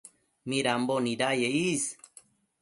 [0.49, 1.83] midambo nidaye is